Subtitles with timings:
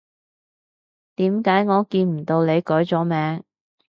[1.17, 3.43] 點解我見唔到你改咗名？